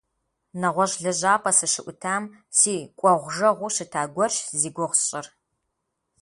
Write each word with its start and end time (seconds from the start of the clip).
НэгъуэщӀ 0.59 0.97
лэжьапӀэ 1.03 1.51
сыщыӀутам 1.57 2.23
си 2.57 2.75
кӀуэгъужэгъуу 2.99 3.73
щыта 3.75 4.01
гуэрщ 4.13 4.37
зи 4.59 4.69
гугъу 4.75 4.97
сщӀыр. 4.99 5.25